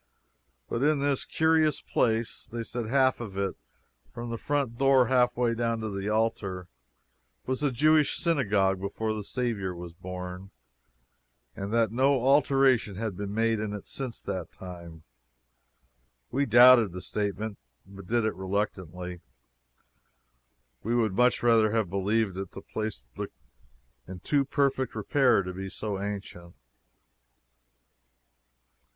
[0.67, 2.49] But it is a curious place.
[2.51, 3.55] They said that half of it
[4.11, 6.67] from the front door halfway down to the altar
[7.45, 10.49] was a Jewish synagogue before the Saviour was born,
[11.55, 15.03] and that no alteration had been made in it since that time.
[16.31, 19.21] We doubted the statement, but did it reluctantly.
[20.81, 22.53] We would much rather have believed it.
[22.53, 23.37] The place looked
[24.07, 26.55] in too perfect repair to be so ancient.